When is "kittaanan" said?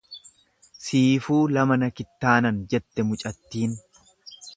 1.99-2.57